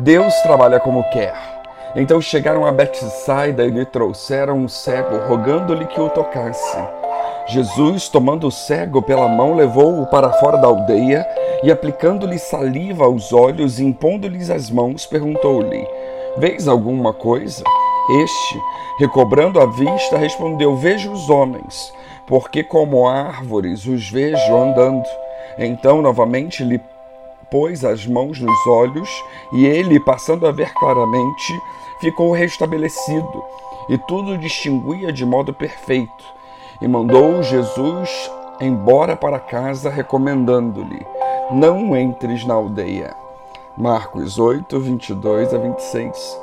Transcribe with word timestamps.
Deus 0.00 0.32
trabalha 0.42 0.78
como 0.78 1.02
quer. 1.10 1.34
Então 1.96 2.20
chegaram 2.20 2.64
a 2.64 2.70
Betsaida 2.70 3.64
e 3.64 3.70
lhe 3.70 3.84
trouxeram 3.84 4.56
um 4.56 4.68
cego, 4.68 5.18
rogando-lhe 5.26 5.86
que 5.86 6.00
o 6.00 6.08
tocasse. 6.08 6.78
Jesus, 7.48 8.08
tomando 8.08 8.46
o 8.46 8.50
cego 8.50 9.02
pela 9.02 9.26
mão, 9.26 9.56
levou-o 9.56 10.06
para 10.06 10.32
fora 10.34 10.56
da 10.58 10.68
aldeia 10.68 11.26
e, 11.64 11.72
aplicando-lhe 11.72 12.38
saliva 12.38 13.06
aos 13.06 13.32
olhos 13.32 13.80
e 13.80 13.84
impondo-lhes 13.84 14.50
as 14.50 14.70
mãos, 14.70 15.04
perguntou-lhe: 15.04 15.84
Vês 16.36 16.68
alguma 16.68 17.12
coisa? 17.12 17.64
Este, 18.22 18.60
recobrando 19.00 19.60
a 19.60 19.66
vista, 19.66 20.16
respondeu: 20.16 20.76
Vejo 20.76 21.10
os 21.10 21.28
homens, 21.28 21.92
porque 22.26 22.62
como 22.62 23.08
árvores 23.08 23.84
os 23.86 24.08
vejo 24.08 24.56
andando. 24.56 25.08
Então, 25.58 26.00
novamente, 26.00 26.62
lhe 26.62 26.80
pôs 27.50 27.84
as 27.84 28.06
mãos 28.06 28.40
nos 28.40 28.66
olhos, 28.66 29.08
e 29.52 29.66
ele, 29.66 29.98
passando 30.00 30.46
a 30.46 30.52
ver 30.52 30.72
claramente, 30.74 31.60
ficou 32.00 32.32
restabelecido, 32.32 33.44
e 33.88 33.96
tudo 33.98 34.38
distinguia 34.38 35.12
de 35.12 35.24
modo 35.24 35.52
perfeito. 35.52 36.24
E 36.80 36.86
mandou 36.86 37.42
Jesus 37.42 38.30
embora 38.60 39.16
para 39.16 39.38
casa, 39.38 39.90
recomendando-lhe: 39.90 41.06
Não 41.50 41.96
entres 41.96 42.44
na 42.44 42.54
aldeia. 42.54 43.14
Marcos 43.76 44.38
8, 44.38 44.78
22 44.80 45.54
a 45.54 45.58
26. 45.58 46.40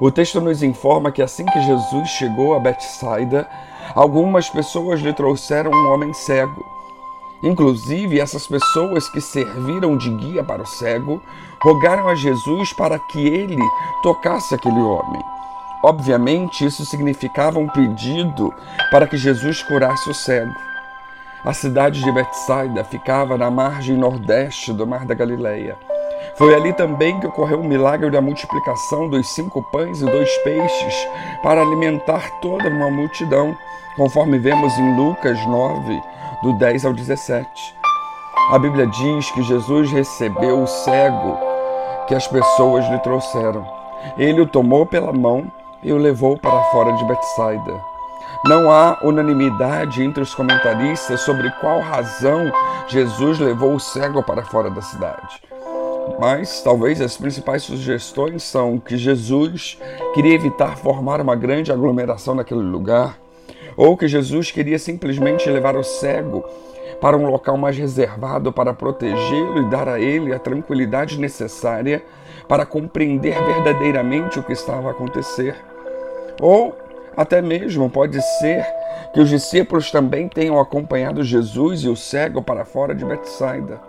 O 0.00 0.12
texto 0.12 0.40
nos 0.40 0.62
informa 0.62 1.10
que 1.10 1.20
assim 1.20 1.44
que 1.44 1.60
Jesus 1.60 2.08
chegou 2.10 2.54
a 2.54 2.60
Betsaida, 2.60 3.48
algumas 3.96 4.48
pessoas 4.48 5.00
lhe 5.00 5.12
trouxeram 5.12 5.72
um 5.72 5.92
homem 5.92 6.14
cego. 6.14 6.77
Inclusive, 7.42 8.18
essas 8.18 8.46
pessoas 8.46 9.08
que 9.08 9.20
serviram 9.20 9.96
de 9.96 10.10
guia 10.10 10.42
para 10.42 10.62
o 10.62 10.66
cego 10.66 11.22
rogaram 11.60 12.08
a 12.08 12.14
Jesus 12.14 12.72
para 12.72 12.98
que 12.98 13.26
ele 13.26 13.58
tocasse 14.02 14.54
aquele 14.54 14.80
homem. 14.80 15.22
Obviamente, 15.82 16.64
isso 16.64 16.84
significava 16.84 17.58
um 17.58 17.68
pedido 17.68 18.52
para 18.90 19.06
que 19.06 19.16
Jesus 19.16 19.62
curasse 19.62 20.10
o 20.10 20.14
cego. 20.14 20.52
A 21.44 21.54
cidade 21.54 22.02
de 22.02 22.10
Betsaida 22.10 22.82
ficava 22.82 23.38
na 23.38 23.48
margem 23.48 23.96
nordeste 23.96 24.72
do 24.72 24.84
Mar 24.84 25.06
da 25.06 25.14
Galileia. 25.14 25.76
Foi 26.36 26.52
ali 26.52 26.72
também 26.72 27.20
que 27.20 27.26
ocorreu 27.28 27.60
o 27.60 27.64
milagre 27.64 28.10
da 28.10 28.20
multiplicação 28.20 29.08
dos 29.08 29.28
cinco 29.28 29.62
pães 29.70 30.00
e 30.00 30.04
dois 30.04 30.36
peixes 30.38 31.08
para 31.42 31.60
alimentar 31.62 32.28
toda 32.40 32.68
uma 32.68 32.90
multidão, 32.90 33.56
conforme 33.96 34.38
vemos 34.38 34.76
em 34.78 34.96
Lucas 34.96 35.38
9, 35.46 36.02
do 36.42 36.52
10 36.52 36.84
ao 36.84 36.92
17. 36.92 37.74
A 38.50 38.58
Bíblia 38.58 38.86
diz 38.86 39.30
que 39.32 39.42
Jesus 39.42 39.90
recebeu 39.90 40.62
o 40.62 40.66
cego 40.66 41.38
que 42.06 42.14
as 42.14 42.26
pessoas 42.26 42.88
lhe 42.88 42.98
trouxeram. 43.00 43.66
Ele 44.16 44.40
o 44.40 44.46
tomou 44.46 44.86
pela 44.86 45.12
mão 45.12 45.50
e 45.82 45.92
o 45.92 45.98
levou 45.98 46.38
para 46.38 46.62
fora 46.64 46.92
de 46.92 47.04
Betsaida. 47.04 47.80
Não 48.46 48.70
há 48.70 48.98
unanimidade 49.02 50.02
entre 50.02 50.22
os 50.22 50.34
comentaristas 50.34 51.20
sobre 51.22 51.50
qual 51.60 51.80
razão 51.80 52.50
Jesus 52.86 53.38
levou 53.38 53.74
o 53.74 53.80
cego 53.80 54.22
para 54.22 54.44
fora 54.44 54.70
da 54.70 54.80
cidade. 54.80 55.42
Mas 56.18 56.62
talvez 56.62 57.00
as 57.00 57.16
principais 57.16 57.64
sugestões 57.64 58.42
são 58.42 58.78
que 58.78 58.96
Jesus 58.96 59.78
queria 60.14 60.34
evitar 60.34 60.76
formar 60.76 61.20
uma 61.20 61.36
grande 61.36 61.70
aglomeração 61.70 62.34
naquele 62.34 62.62
lugar 62.62 63.18
ou 63.78 63.96
que 63.96 64.08
Jesus 64.08 64.50
queria 64.50 64.76
simplesmente 64.76 65.48
levar 65.48 65.76
o 65.76 65.84
cego 65.84 66.44
para 67.00 67.16
um 67.16 67.30
local 67.30 67.56
mais 67.56 67.78
reservado 67.78 68.52
para 68.52 68.74
protegê-lo 68.74 69.60
e 69.60 69.70
dar 69.70 69.88
a 69.88 70.00
ele 70.00 70.34
a 70.34 70.38
tranquilidade 70.38 71.16
necessária 71.16 72.02
para 72.48 72.66
compreender 72.66 73.40
verdadeiramente 73.44 74.36
o 74.40 74.42
que 74.42 74.52
estava 74.52 74.88
a 74.88 74.90
acontecer. 74.90 75.54
Ou 76.42 76.76
até 77.16 77.40
mesmo 77.40 77.88
pode 77.88 78.20
ser 78.40 78.66
que 79.14 79.20
os 79.20 79.28
discípulos 79.28 79.92
também 79.92 80.28
tenham 80.28 80.58
acompanhado 80.58 81.22
Jesus 81.22 81.84
e 81.84 81.88
o 81.88 81.94
cego 81.94 82.42
para 82.42 82.64
fora 82.64 82.96
de 82.96 83.04
Betsaida. 83.04 83.80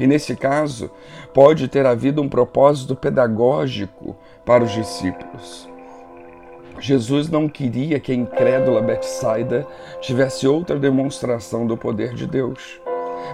E 0.00 0.06
nesse 0.06 0.34
caso, 0.34 0.90
pode 1.34 1.68
ter 1.68 1.84
havido 1.84 2.22
um 2.22 2.28
propósito 2.30 2.96
pedagógico 2.96 4.16
para 4.46 4.64
os 4.64 4.70
discípulos. 4.70 5.68
Jesus 6.80 7.28
não 7.28 7.48
queria 7.48 8.00
que 8.00 8.12
a 8.12 8.14
incrédula 8.14 8.80
Betsaida 8.80 9.66
tivesse 10.00 10.46
outra 10.46 10.78
demonstração 10.78 11.66
do 11.66 11.76
poder 11.76 12.14
de 12.14 12.26
Deus. 12.26 12.80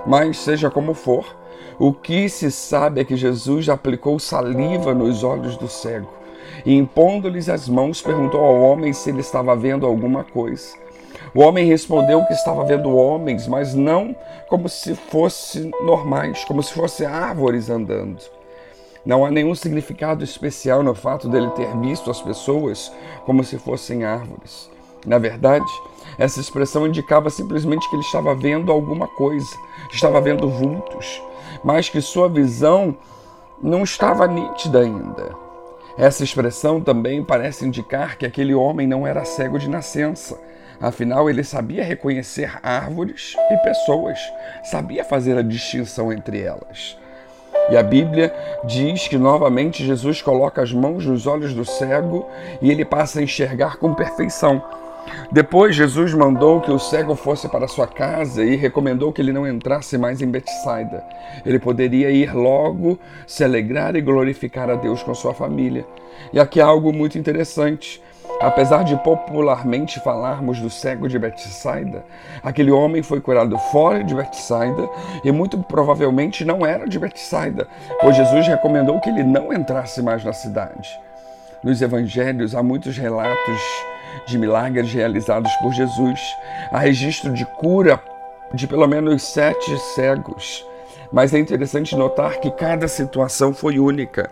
Mas, 0.07 0.39
seja 0.39 0.71
como 0.71 0.95
for, 0.95 1.37
o 1.79 1.93
que 1.93 2.29
se 2.29 2.51
sabe 2.51 3.01
é 3.01 3.05
que 3.05 3.17
Jesus 3.17 3.69
aplicou 3.69 4.19
saliva 4.19 4.95
nos 4.95 5.23
olhos 5.23 5.57
do 5.57 5.69
cego 5.69 6.25
e, 6.65 6.75
impondo-lhes 6.75 7.49
as 7.49 7.69
mãos, 7.69 8.01
perguntou 8.01 8.41
ao 8.41 8.61
homem 8.61 8.93
se 8.93 9.11
ele 9.11 9.21
estava 9.21 9.55
vendo 9.57 9.87
alguma 9.87 10.25
coisa. 10.25 10.77
O 11.35 11.41
homem 11.41 11.67
respondeu 11.67 12.25
que 12.25 12.33
estava 12.33 12.65
vendo 12.65 12.97
homens, 12.97 13.49
mas 13.49 13.75
não 13.75 14.15
como 14.49 14.69
se 14.69 14.95
fossem 14.95 15.71
normais, 15.83 16.45
como 16.45 16.63
se 16.63 16.73
fossem 16.73 17.07
árvores 17.07 17.69
andando. 17.69 18.23
Não 19.05 19.25
há 19.25 19.31
nenhum 19.31 19.55
significado 19.55 20.25
especial 20.25 20.83
no 20.83 20.95
fato 20.95 21.29
dele 21.29 21.51
ter 21.51 21.77
visto 21.79 22.11
as 22.11 22.23
pessoas 22.23 22.91
como 23.27 23.45
se 23.45 23.59
fossem 23.59 24.05
árvores. 24.05 24.71
Na 25.07 25.19
verdade, 25.19 25.71
essa 26.19 26.41
expressão 26.41 26.87
indicava 26.87 27.29
simplesmente 27.29 27.89
que 27.91 27.97
ele 27.97 28.03
estava 28.03 28.35
vendo 28.35 28.73
alguma 28.73 29.07
coisa, 29.07 29.55
estava 29.93 30.21
vendo 30.21 30.49
vultos, 30.49 31.23
mas 31.63 31.91
que 31.91 32.01
sua 32.01 32.29
visão 32.29 32.97
não 33.63 33.83
estava 33.83 34.27
nítida 34.27 34.81
ainda. 34.81 35.35
Essa 35.99 36.25
expressão 36.25 36.81
também 36.81 37.23
parece 37.23 37.67
indicar 37.67 38.17
que 38.17 38.27
aquele 38.27 38.55
homem 38.55 38.87
não 38.87 39.07
era 39.07 39.25
cego 39.25 39.59
de 39.59 39.69
nascença. 39.69 40.41
Afinal, 40.81 41.31
ele 41.31 41.45
sabia 41.45 41.85
reconhecer 41.85 42.59
árvores 42.63 43.37
e 43.51 43.57
pessoas, 43.59 44.19
sabia 44.65 45.05
fazer 45.05 45.39
a 45.39 45.43
distinção 45.43 46.13
entre 46.13 46.41
elas. 46.41 46.97
E 47.71 47.77
a 47.77 47.83
Bíblia 47.83 48.35
diz 48.65 49.09
que 49.09 49.17
novamente 49.17 49.85
Jesus 49.85 50.21
coloca 50.21 50.63
as 50.63 50.73
mãos 50.73 51.07
nos 51.07 51.27
olhos 51.27 51.55
do 51.55 51.65
cego 51.65 52.29
e 52.61 52.71
ele 52.71 52.85
passa 52.85 53.21
a 53.21 53.23
enxergar 53.23 53.77
com 53.77 53.95
perfeição. 53.95 54.63
Depois, 55.31 55.75
Jesus 55.75 56.15
mandou 56.15 56.61
que 56.61 56.71
o 56.71 56.79
cego 56.79 57.15
fosse 57.15 57.49
para 57.49 57.69
sua 57.69 57.87
casa 57.87 58.45
e 58.45 58.57
recomendou 58.57 59.13
que 59.13 59.21
ele 59.21 59.33
não 59.33 59.47
entrasse 59.47 59.99
mais 59.99 60.23
em 60.23 60.31
Betsaida. 60.31 61.05
Ele 61.45 61.59
poderia 61.59 62.11
ir 62.11 62.35
logo, 62.35 62.99
se 63.27 63.45
alegrar 63.45 63.97
e 63.97 64.01
glorificar 64.01 64.71
a 64.71 64.75
Deus 64.75 65.03
com 65.03 65.15
sua 65.15 65.35
família. 65.35 65.85
E 66.33 66.41
aqui 66.41 66.61
há 66.61 66.67
algo 66.67 66.93
muito 66.93 67.19
interessante. 67.19 68.03
Apesar 68.41 68.85
de 68.85 68.97
popularmente 68.97 70.01
falarmos 70.01 70.61
do 70.61 70.69
cego 70.69 71.09
de 71.09 71.19
Betsaida, 71.19 72.05
aquele 72.43 72.71
homem 72.71 73.03
foi 73.03 73.21
curado 73.21 73.57
fora 73.71 74.03
de 74.03 74.15
Betsaida 74.15 74.89
e 75.25 75.33
muito 75.33 75.59
provavelmente 75.59 76.45
não 76.45 76.67
era 76.67 76.87
de 76.87 76.99
Betsaida, 76.99 77.67
pois 78.01 78.17
Jesus 78.17 78.47
recomendou 78.47 79.01
que 79.01 79.09
ele 79.09 79.23
não 79.23 79.53
entrasse 79.53 80.03
mais 80.03 80.25
na 80.25 80.33
cidade. 80.33 80.99
Nos 81.63 81.81
evangelhos 81.81 82.55
há 82.55 82.63
muitos 82.63 82.99
relatos 82.99 83.61
de 84.27 84.39
milagres 84.39 84.93
realizados 84.93 85.53
por 85.57 85.73
Jesus. 85.73 86.21
Há 86.71 86.79
registro 86.79 87.33
de 87.33 87.45
cura 87.45 88.01
de 88.53 88.67
pelo 88.67 88.87
menos 88.87 89.23
sete 89.23 89.77
cegos. 89.95 90.65
Mas 91.13 91.33
é 91.33 91.39
interessante 91.39 91.97
notar 91.97 92.41
que 92.41 92.51
cada 92.51 92.89
situação 92.89 93.55
foi 93.55 93.79
única. 93.79 94.31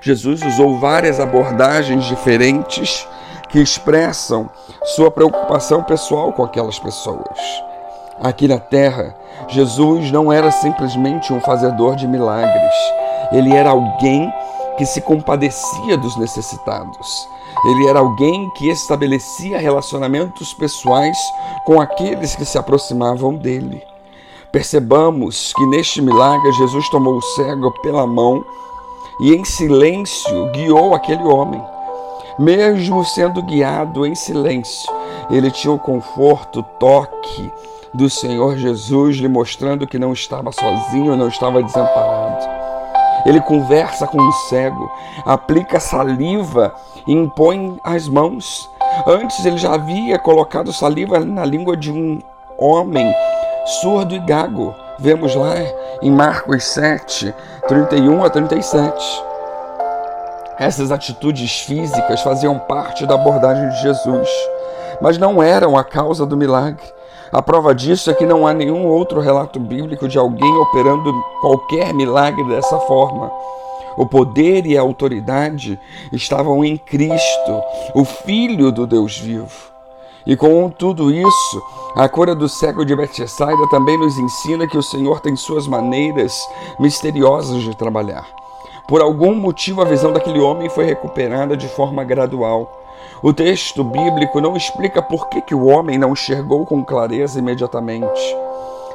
Jesus 0.00 0.42
usou 0.42 0.78
várias 0.78 1.20
abordagens 1.20 2.04
diferentes 2.04 3.06
que 3.48 3.60
expressam 3.60 4.48
sua 4.96 5.10
preocupação 5.10 5.82
pessoal 5.82 6.32
com 6.32 6.42
aquelas 6.42 6.78
pessoas. 6.78 7.38
Aqui 8.20 8.46
na 8.46 8.58
terra, 8.58 9.14
Jesus 9.48 10.10
não 10.10 10.32
era 10.32 10.50
simplesmente 10.50 11.32
um 11.32 11.40
fazedor 11.40 11.96
de 11.96 12.06
milagres, 12.06 12.74
ele 13.32 13.54
era 13.54 13.70
alguém 13.70 14.32
que 14.76 14.86
se 14.86 15.00
compadecia 15.00 15.96
dos 15.96 16.16
necessitados. 16.16 17.28
Ele 17.66 17.86
era 17.86 18.00
alguém 18.00 18.50
que 18.50 18.68
estabelecia 18.68 19.58
relacionamentos 19.58 20.52
pessoais 20.52 21.16
com 21.64 21.80
aqueles 21.80 22.34
que 22.36 22.44
se 22.44 22.58
aproximavam 22.58 23.34
dele. 23.34 23.82
Percebamos 24.52 25.52
que 25.52 25.66
neste 25.66 26.02
milagre 26.02 26.52
Jesus 26.52 26.88
tomou 26.88 27.16
o 27.16 27.22
cego 27.22 27.70
pela 27.82 28.06
mão 28.06 28.44
e 29.20 29.34
em 29.34 29.44
silêncio 29.44 30.50
guiou 30.52 30.94
aquele 30.94 31.22
homem. 31.22 31.62
Mesmo 32.38 33.04
sendo 33.04 33.42
guiado 33.42 34.04
em 34.04 34.14
silêncio, 34.14 34.92
ele 35.30 35.50
tinha 35.50 35.72
o 35.72 35.78
conforto, 35.78 36.60
o 36.60 36.62
toque 36.62 37.52
do 37.92 38.10
Senhor 38.10 38.56
Jesus, 38.56 39.16
lhe 39.16 39.28
mostrando 39.28 39.86
que 39.86 39.98
não 39.98 40.12
estava 40.12 40.50
sozinho, 40.50 41.16
não 41.16 41.28
estava 41.28 41.62
desamparado. 41.62 42.44
Ele 43.24 43.40
conversa 43.40 44.06
com 44.06 44.18
o 44.18 44.32
cego, 44.48 44.90
aplica 45.24 45.78
saliva 45.78 46.74
e 47.06 47.12
impõe 47.12 47.78
as 47.84 48.08
mãos. 48.08 48.68
Antes 49.06 49.44
ele 49.46 49.56
já 49.56 49.74
havia 49.74 50.18
colocado 50.18 50.72
saliva 50.72 51.20
na 51.20 51.44
língua 51.44 51.76
de 51.76 51.90
um 51.90 52.20
homem 52.58 53.10
surdo 53.80 54.14
e 54.14 54.18
gago, 54.18 54.74
Vemos 54.98 55.34
lá 55.34 55.56
em 56.00 56.10
Marcos 56.10 56.62
7, 56.64 57.34
31 57.66 58.24
a 58.24 58.30
37. 58.30 58.94
Essas 60.56 60.92
atitudes 60.92 61.60
físicas 61.60 62.20
faziam 62.20 62.60
parte 62.60 63.04
da 63.04 63.16
abordagem 63.16 63.68
de 63.70 63.82
Jesus, 63.82 64.28
mas 65.02 65.18
não 65.18 65.42
eram 65.42 65.76
a 65.76 65.82
causa 65.82 66.24
do 66.24 66.36
milagre. 66.36 66.84
A 67.32 67.42
prova 67.42 67.74
disso 67.74 68.08
é 68.08 68.14
que 68.14 68.24
não 68.24 68.46
há 68.46 68.54
nenhum 68.54 68.86
outro 68.86 69.20
relato 69.20 69.58
bíblico 69.58 70.06
de 70.06 70.16
alguém 70.16 70.54
operando 70.58 71.12
qualquer 71.40 71.92
milagre 71.92 72.44
dessa 72.44 72.78
forma. 72.80 73.32
O 73.96 74.06
poder 74.06 74.64
e 74.64 74.78
a 74.78 74.80
autoridade 74.80 75.78
estavam 76.12 76.64
em 76.64 76.76
Cristo, 76.76 77.62
o 77.96 78.04
Filho 78.04 78.70
do 78.70 78.86
Deus 78.86 79.18
vivo. 79.18 79.73
E 80.26 80.36
com 80.36 80.70
tudo 80.70 81.10
isso, 81.10 81.62
a 81.94 82.08
cura 82.08 82.34
do 82.34 82.48
cego 82.48 82.84
de 82.84 82.96
Betsaida 82.96 83.68
também 83.68 83.98
nos 83.98 84.16
ensina 84.16 84.66
que 84.66 84.78
o 84.78 84.82
Senhor 84.82 85.20
tem 85.20 85.36
suas 85.36 85.66
maneiras 85.66 86.48
misteriosas 86.78 87.62
de 87.62 87.76
trabalhar. 87.76 88.26
Por 88.88 89.02
algum 89.02 89.34
motivo, 89.34 89.82
a 89.82 89.84
visão 89.84 90.12
daquele 90.12 90.40
homem 90.40 90.70
foi 90.70 90.86
recuperada 90.86 91.56
de 91.56 91.68
forma 91.68 92.02
gradual. 92.04 92.70
O 93.22 93.32
texto 93.32 93.84
bíblico 93.84 94.40
não 94.40 94.56
explica 94.56 95.02
por 95.02 95.28
que, 95.28 95.42
que 95.42 95.54
o 95.54 95.66
homem 95.66 95.98
não 95.98 96.12
enxergou 96.12 96.64
com 96.64 96.84
clareza 96.84 97.38
imediatamente. 97.38 98.36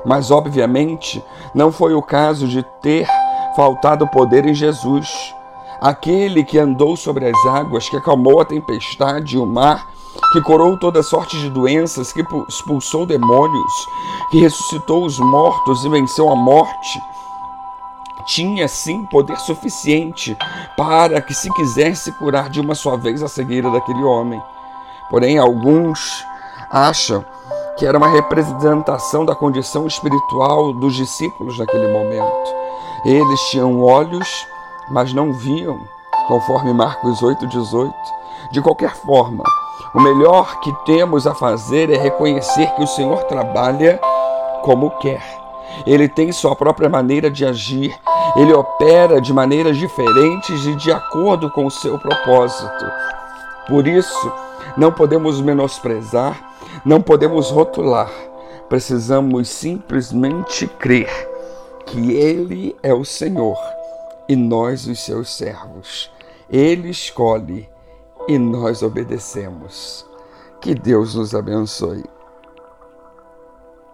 Mas, 0.06 0.32
obviamente, 0.32 1.24
não 1.54 1.72
foi 1.72 1.94
o 1.94 2.02
caso 2.02 2.48
de 2.48 2.64
ter 2.82 3.08
faltado 3.56 4.08
poder 4.08 4.46
em 4.46 4.54
Jesus. 4.54 5.36
Aquele 5.82 6.44
que 6.44 6.58
andou 6.58 6.96
sobre 6.96 7.28
as 7.28 7.46
águas, 7.46 7.88
que 7.88 7.98
acalmou 7.98 8.40
a 8.40 8.46
tempestade 8.46 9.36
e 9.36 9.40
o 9.40 9.46
mar, 9.46 9.88
que 10.32 10.42
curou 10.42 10.78
toda 10.78 11.02
sorte 11.02 11.40
de 11.40 11.50
doenças, 11.50 12.14
que 12.14 12.24
expulsou 12.48 13.06
demônios, 13.06 13.88
que 14.30 14.40
ressuscitou 14.40 15.06
os 15.06 15.18
mortos 15.20 15.84
e 15.84 15.90
venceu 15.90 16.30
a 16.30 16.36
morte, 16.36 17.02
tinha 18.26 18.68
sim 18.68 19.06
poder 19.06 19.38
suficiente 19.40 20.38
para 20.78 21.20
que, 21.22 21.34
se 21.34 21.52
quisesse 21.54 22.12
curar 22.12 22.50
de 22.50 22.62
uma 22.62 22.76
só 22.76 22.96
vez 22.96 23.24
a 23.24 23.28
cegueira 23.28 23.72
daquele 23.72 24.04
homem. 24.04 24.42
Porém, 25.10 25.40
alguns 25.40 26.24
acham 26.70 27.26
que 27.78 27.86
era 27.86 27.98
uma 27.98 28.10
representação 28.10 29.26
da 29.26 29.34
condição 29.34 29.88
espiritual 29.88 30.74
dos 30.74 30.96
discípulos 30.96 31.58
naquele 31.58 31.92
momento. 31.92 32.54
Eles 33.06 33.40
tinham 33.50 33.82
olhos, 33.82 34.28
mas 34.92 35.14
não 35.14 35.34
viam, 35.34 35.80
conforme 36.28 36.74
Marcos 36.74 37.22
8,18. 37.22 37.92
De 38.52 38.62
qualquer 38.62 38.96
forma, 38.96 39.44
o 39.94 40.02
melhor 40.02 40.60
que 40.60 40.72
temos 40.86 41.26
a 41.26 41.34
fazer 41.34 41.90
é 41.90 41.98
reconhecer 41.98 42.68
que 42.76 42.84
o 42.84 42.88
Senhor 42.88 43.24
trabalha 43.24 44.00
como 44.64 44.92
quer. 45.00 45.24
Ele 45.86 46.08
tem 46.08 46.32
sua 46.32 46.56
própria 46.56 46.90
maneira 46.90 47.30
de 47.30 47.46
agir, 47.46 47.98
ele 48.36 48.54
opera 48.54 49.20
de 49.22 49.34
maneiras 49.34 49.78
diferentes 49.78 50.66
e 50.66 50.76
de 50.76 50.92
acordo 50.92 51.50
com 51.52 51.66
o 51.66 51.72
seu 51.72 51.98
propósito. 51.98 52.86
Por 53.68 53.88
isso, 53.88 54.32
não 54.78 54.92
podemos 54.92 55.42
menosprezar, 55.42 56.40
não 56.86 57.02
podemos 57.02 57.50
rotular, 57.50 58.12
precisamos 58.68 59.50
simplesmente 59.50 60.68
crer 60.68 61.10
que 61.86 62.14
Ele 62.14 62.76
é 62.84 62.94
o 62.94 63.04
Senhor 63.04 63.58
e 64.28 64.36
nós 64.36 64.88
os 64.88 65.00
seus 65.00 65.36
servos. 65.36 66.12
Ele 66.50 66.90
escolhe 66.90 67.68
e 68.30 68.38
nós 68.38 68.84
obedecemos. 68.84 70.06
Que 70.62 70.76
Deus 70.76 71.16
nos 71.16 71.34
abençoe. 71.34 72.04